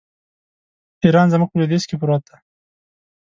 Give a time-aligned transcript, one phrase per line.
[1.03, 2.37] ایران زموږ په لوېدیځ کې پروت دی.